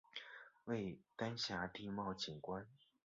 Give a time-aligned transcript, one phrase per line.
[0.65, 2.65] 为丹霞地貌景观。